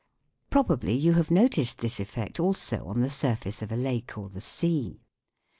[0.49, 4.41] Probably you have noticed this effect also on the surface of a lake or the
[4.41, 5.03] sea.